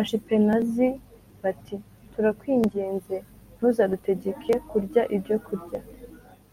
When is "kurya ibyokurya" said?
4.68-5.80